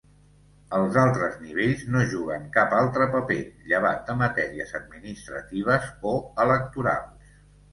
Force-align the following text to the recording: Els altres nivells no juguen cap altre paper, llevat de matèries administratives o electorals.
Els 0.75 0.95
altres 1.01 1.35
nivells 1.41 1.83
no 1.95 2.01
juguen 2.13 2.47
cap 2.57 2.73
altre 2.79 3.07
paper, 3.17 3.37
llevat 3.73 4.01
de 4.09 4.17
matèries 4.25 4.75
administratives 4.83 5.89
o 6.15 6.19
electorals. 6.49 7.39